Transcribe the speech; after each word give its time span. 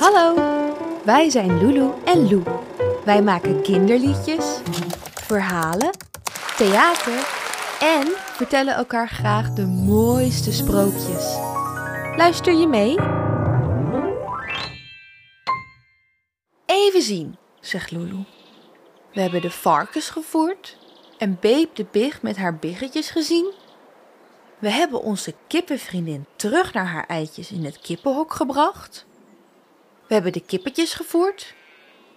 Hallo, 0.00 0.34
wij 1.04 1.30
zijn 1.30 1.58
Lulu 1.58 1.90
en 2.04 2.30
Lou. 2.30 2.42
Wij 3.04 3.22
maken 3.22 3.62
kinderliedjes, 3.62 4.60
verhalen, 5.14 5.90
theater 6.56 7.14
en 7.80 8.06
vertellen 8.16 8.74
elkaar 8.74 9.08
graag 9.08 9.50
de 9.52 9.66
mooiste 9.66 10.52
sprookjes. 10.52 11.36
Luister 12.16 12.52
je 12.54 12.66
mee? 12.66 12.98
Even 16.66 17.02
zien, 17.02 17.36
zegt 17.60 17.90
Lulu. 17.90 18.24
We 19.12 19.20
hebben 19.20 19.40
de 19.40 19.50
varkens 19.50 20.10
gevoerd 20.10 20.78
en 21.18 21.38
Beep 21.40 21.74
de 21.74 21.86
Big 21.90 22.22
met 22.22 22.36
haar 22.36 22.56
biggetjes 22.56 23.10
gezien. 23.10 23.52
We 24.58 24.70
hebben 24.70 25.02
onze 25.02 25.34
kippenvriendin 25.46 26.26
terug 26.36 26.72
naar 26.72 26.86
haar 26.86 27.06
eitjes 27.06 27.50
in 27.50 27.64
het 27.64 27.78
kippenhok 27.78 28.32
gebracht. 28.32 29.08
We 30.10 30.16
hebben 30.16 30.32
de 30.32 30.46
kippetjes 30.46 30.94
gevoerd. 30.94 31.54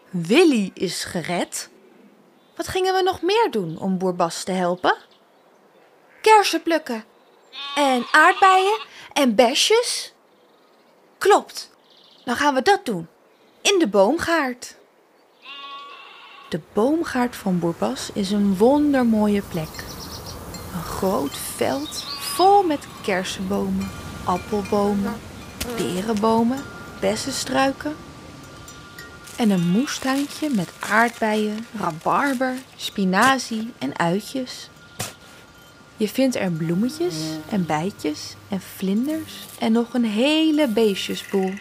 Willy 0.10 0.72
is 0.74 1.04
gered. 1.04 1.70
Wat 2.56 2.68
gingen 2.68 2.94
we 2.94 3.02
nog 3.02 3.22
meer 3.22 3.52
doen 3.52 3.80
om 3.80 3.98
boer 3.98 4.16
Bas 4.16 4.44
te 4.44 4.52
helpen? 4.52 4.96
Kersen 6.22 6.64
plukken. 6.64 7.06
En 7.76 8.06
aardbeien 8.12 8.80
en 9.12 9.36
besjes. 9.36 10.14
Klopt. 11.18 11.70
Dan 12.26 12.36
gaan 12.36 12.54
we 12.54 12.62
dat 12.62 12.86
doen. 12.86 13.08
In 13.62 13.80
de 13.80 13.88
boomgaard. 13.88 14.76
De 16.50 16.62
boomgaard 16.74 17.36
van 17.36 17.60
boer 17.60 17.76
Bas 17.78 18.10
is 18.14 18.32
een 18.32 18.58
wondermooie 18.58 19.42
plek. 19.42 19.84
Een 20.74 20.84
groot 20.84 21.38
veld 21.38 22.04
vol 22.20 22.64
met 22.64 22.88
kersenbomen, 23.04 23.92
appelbomen, 24.26 25.20
perenbomen, 25.76 26.73
bessenstruiken. 27.04 27.96
En 29.38 29.50
een 29.50 29.68
moestuintje 29.68 30.50
met 30.50 30.70
aardbeien, 30.80 31.66
rabarber, 31.80 32.54
spinazie 32.76 33.72
en 33.78 34.00
uitjes. 34.00 34.70
Je 35.98 36.08
vindt 36.10 36.36
er 36.36 36.52
bloemetjes 36.52 37.16
en 37.50 37.66
bijtjes 37.66 38.36
en 38.50 38.62
vlinders 38.62 39.34
en 39.60 39.72
nog 39.72 39.94
een 39.94 40.06
hele 40.06 40.68
beestjesboel. 40.68 41.54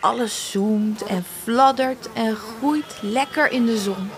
Alles 0.00 0.50
zoemt 0.50 1.02
en 1.02 1.24
fladdert 1.42 2.12
en 2.12 2.36
groeit 2.36 2.98
lekker 3.00 3.50
in 3.50 3.66
de 3.66 3.78
zon. 3.78 4.10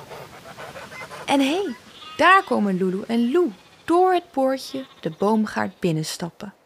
En 1.26 1.40
hé, 1.40 1.46
hey, 1.46 1.74
daar 2.16 2.44
komen 2.44 2.76
Lulu 2.76 3.02
en 3.06 3.30
Lou 3.30 3.52
door 3.84 4.12
het 4.12 4.30
poortje 4.30 4.84
de 5.00 5.10
boomgaard 5.18 5.78
binnenstappen. 5.78 6.57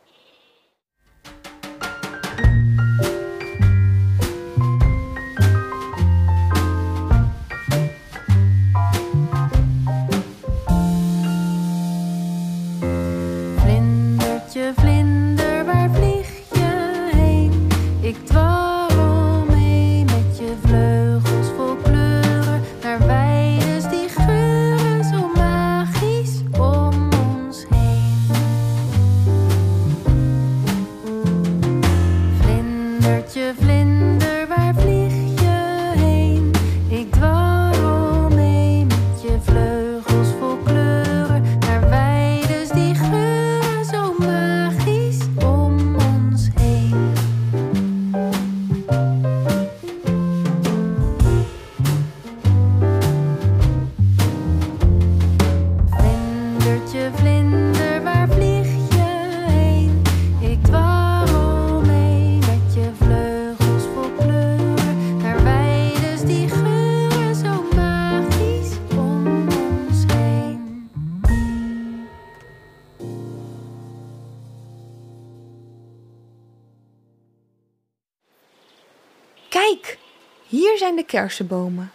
Kijk, 79.73 79.99
hier 80.47 80.79
zijn 80.79 80.97
de 80.97 81.05
kersenbomen. 81.05 81.93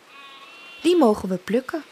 Die 0.81 0.97
mogen 0.97 1.29
we 1.29 1.38
plukken. 1.38 1.83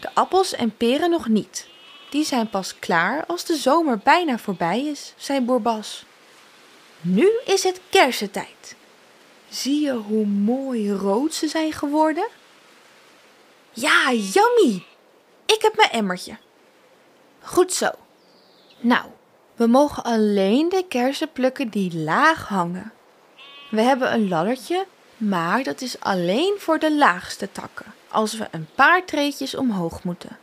De 0.00 0.14
appels 0.14 0.52
en 0.52 0.76
peren 0.76 1.10
nog 1.10 1.28
niet. 1.28 1.68
Die 2.10 2.24
zijn 2.24 2.50
pas 2.50 2.78
klaar 2.78 3.26
als 3.26 3.44
de 3.44 3.56
zomer 3.56 3.98
bijna 3.98 4.38
voorbij 4.38 4.84
is, 4.84 5.14
zei 5.16 5.40
boer 5.40 5.62
Bas. 5.62 6.04
Nu 7.00 7.30
is 7.44 7.62
het 7.62 7.80
kersentijd. 7.90 8.76
Zie 9.48 9.80
je 9.80 9.92
hoe 9.92 10.26
mooi 10.26 10.92
rood 10.92 11.34
ze 11.34 11.48
zijn 11.48 11.72
geworden? 11.72 12.28
Ja, 13.72 14.12
yummy! 14.12 14.84
Ik 15.46 15.62
heb 15.62 15.76
mijn 15.76 15.90
emmertje. 15.90 16.36
Goed 17.40 17.72
zo. 17.72 17.90
Nou, 18.80 19.04
we 19.56 19.66
mogen 19.66 20.02
alleen 20.02 20.68
de 20.68 20.84
kersen 20.88 21.32
plukken 21.32 21.68
die 21.68 21.96
laag 21.96 22.48
hangen. 22.48 22.92
We 23.70 23.80
hebben 23.80 24.12
een 24.12 24.28
laddertje, 24.28 24.86
maar 25.16 25.62
dat 25.62 25.80
is 25.80 26.00
alleen 26.00 26.54
voor 26.58 26.78
de 26.78 26.96
laagste 26.96 27.52
takken, 27.52 27.94
als 28.08 28.36
we 28.36 28.48
een 28.50 28.68
paar 28.74 29.04
treetjes 29.04 29.54
omhoog 29.54 30.02
moeten. 30.02 30.38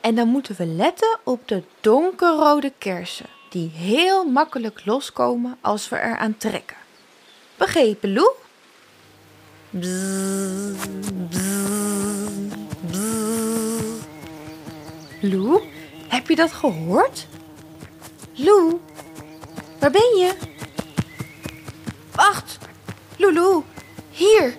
En 0.00 0.14
dan 0.14 0.28
moeten 0.28 0.54
we 0.56 0.66
letten 0.66 1.18
op 1.24 1.48
de 1.48 1.62
donkerrode 1.80 2.72
kersen, 2.78 3.26
die 3.50 3.70
heel 3.70 4.24
makkelijk 4.24 4.82
loskomen 4.84 5.58
als 5.60 5.88
we 5.88 5.96
eraan 5.96 6.36
trekken. 6.36 6.76
Begrepen, 7.56 8.12
Lou? 8.12 8.30
Lou, 15.20 15.62
heb 16.08 16.28
je 16.28 16.36
dat 16.36 16.52
gehoord? 16.52 17.26
Lou, 18.34 18.80
waar 19.78 19.90
ben 19.90 20.16
je? 20.16 20.55
Wacht, 22.26 22.58
Lulu, 23.16 23.62
hier. 24.10 24.56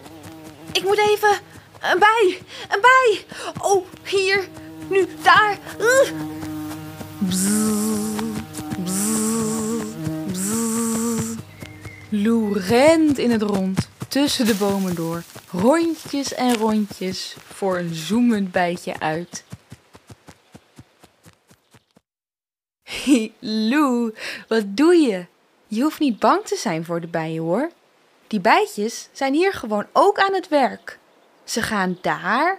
Ik 0.72 0.84
moet 0.84 0.98
even 0.98 1.40
een 1.82 2.00
bij, 2.00 2.42
een 2.70 2.82
bij. 2.82 3.26
Oh, 3.62 3.86
hier, 4.04 4.48
nu, 4.90 5.08
daar. 5.24 5.60
Lou 12.10 12.60
rent 12.60 13.18
in 13.18 13.32
het 13.32 13.42
rond, 13.42 13.90
tussen 14.08 14.46
de 14.46 14.56
bomen 14.56 14.96
door, 14.96 15.24
rondjes 15.52 16.34
en 16.34 16.56
rondjes 16.56 17.36
voor 17.54 17.78
een 17.78 17.96
zoemend 17.96 18.52
bijtje 18.52 19.00
uit. 19.00 19.44
Lou, 23.70 24.14
wat 24.48 24.64
doe 24.78 24.96
je? 24.96 25.26
Je 25.68 25.82
hoeft 25.82 26.00
niet 26.00 26.20
bang 26.20 26.46
te 26.46 26.56
zijn 26.56 26.86
voor 26.86 27.02
de 27.02 27.08
bijen 27.08 27.44
hoor. 27.44 27.72
Die 28.28 28.40
bijtjes 28.40 29.10
zijn 29.12 29.34
hier 29.34 29.54
gewoon 29.54 29.86
ook 29.94 30.20
aan 30.20 30.34
het 30.34 30.48
werk. 30.48 31.00
Ze 31.44 31.62
gaan 31.62 31.98
daar, 32.02 32.58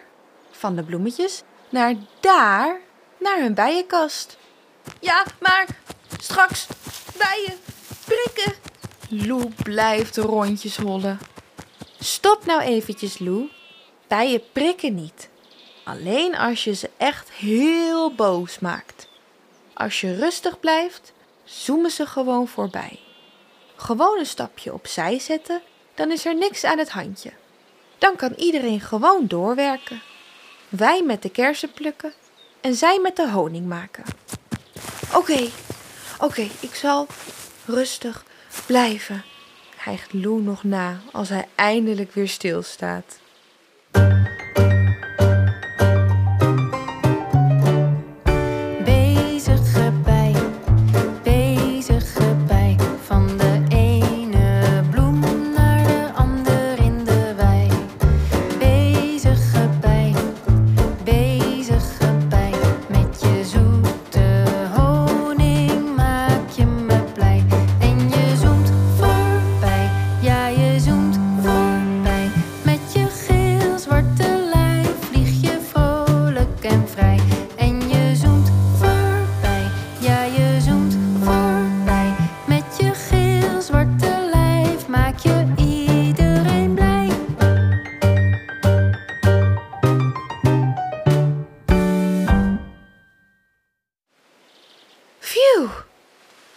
van 0.50 0.76
de 0.76 0.82
bloemetjes, 0.82 1.42
naar 1.68 1.94
daar, 2.20 2.80
naar 3.18 3.40
hun 3.40 3.54
bijenkast. 3.54 4.38
Ja, 5.00 5.24
maar 5.40 5.66
straks 6.20 6.66
bijen 7.18 7.58
prikken. 8.04 8.54
Lou 9.08 9.52
blijft 9.62 10.16
rondjes 10.16 10.76
hollen. 10.76 11.18
Stop 11.98 12.46
nou 12.46 12.60
eventjes, 12.60 13.18
Lou. 13.18 13.50
Bijen 14.06 14.42
prikken 14.52 14.94
niet. 14.94 15.28
Alleen 15.84 16.36
als 16.36 16.64
je 16.64 16.74
ze 16.74 16.90
echt 16.96 17.30
heel 17.30 18.14
boos 18.14 18.58
maakt. 18.58 19.08
Als 19.74 20.00
je 20.00 20.14
rustig 20.14 20.60
blijft, 20.60 21.12
zoemen 21.48 21.90
ze 21.90 22.06
gewoon 22.06 22.48
voorbij. 22.48 22.98
Gewoon 23.76 24.18
een 24.18 24.26
stapje 24.26 24.72
opzij 24.72 25.18
zetten, 25.18 25.62
dan 25.94 26.10
is 26.10 26.24
er 26.26 26.34
niks 26.34 26.64
aan 26.64 26.78
het 26.78 26.90
handje. 26.90 27.32
Dan 27.98 28.16
kan 28.16 28.32
iedereen 28.36 28.80
gewoon 28.80 29.26
doorwerken. 29.26 30.02
Wij 30.68 31.02
met 31.02 31.22
de 31.22 31.30
kersen 31.30 31.72
plukken 31.72 32.12
en 32.60 32.74
zij 32.74 32.98
met 33.02 33.16
de 33.16 33.30
honing 33.30 33.66
maken. 33.66 34.04
Oké, 35.14 35.48
oké, 36.18 36.48
ik 36.60 36.74
zal 36.74 37.06
rustig 37.66 38.24
blijven. 38.66 39.24
hijgt 39.76 40.12
Lou 40.12 40.42
nog 40.42 40.64
na 40.64 41.00
als 41.12 41.28
hij 41.28 41.48
eindelijk 41.54 42.12
weer 42.12 42.28
stilstaat. 42.28 43.18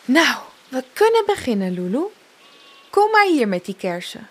Nou, 0.06 0.38
we 0.68 0.83
kunnen 0.94 1.24
beginnen, 1.25 1.71
Lulu. 1.71 2.03
Kom 2.89 3.12
maar 3.12 3.25
hier 3.25 3.48
met 3.48 3.65
die 3.65 3.75
kersen. 3.75 4.30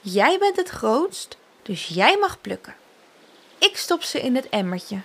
Jij 0.00 0.38
bent 0.38 0.56
het 0.56 0.68
grootst, 0.68 1.36
dus 1.62 1.86
jij 1.86 2.18
mag 2.18 2.40
plukken. 2.40 2.74
Ik 3.58 3.76
stop 3.76 4.02
ze 4.02 4.20
in 4.20 4.34
het 4.34 4.48
emmertje. 4.48 5.00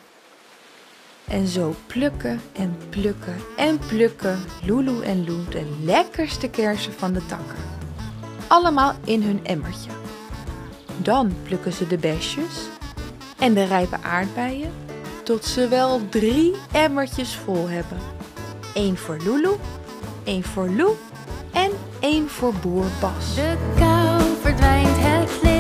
En 1.28 1.48
zo 1.48 1.76
plukken 1.88 2.42
en 2.54 2.78
plukken 2.90 3.36
en 3.58 3.80
plukken 3.80 4.46
Lulu 4.66 5.04
en 5.04 5.26
Lou 5.26 5.50
de 5.50 5.78
lekkerste 5.84 6.50
kersen 6.50 6.94
van 6.94 7.14
de 7.14 7.26
takken. 7.26 7.58
Allemaal 8.48 8.96
in 9.06 9.22
hun 9.24 9.46
emmertje. 9.46 9.92
Dan 10.98 11.36
plukken 11.44 11.74
ze 11.74 11.88
de 11.88 11.98
besjes 11.98 12.68
en 13.38 13.54
de 13.54 13.64
rijpe 13.64 13.98
aardbeien 14.02 14.74
tot 15.24 15.46
ze 15.46 15.68
wel 15.68 16.10
drie 16.10 16.56
emmertjes 16.72 17.36
vol 17.36 17.68
hebben. 17.68 18.19
Eén 18.74 18.98
voor 18.98 19.18
Lulu, 19.24 19.56
één 20.24 20.44
voor 20.44 20.70
Lou 20.70 20.92
en 21.54 21.72
één 22.00 22.30
voor 22.30 22.54
boer 22.62 22.86
Bas. 23.00 23.36
De 23.36 23.56
kou 23.78 24.22
verdwijnt, 24.42 24.98
het 24.98 25.30
licht 25.42 25.59